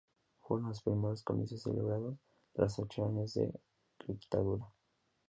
[0.39, 2.17] Fueron los primeros comicios celebrados
[2.53, 3.53] tras ocho años de
[4.07, 4.65] dictadura.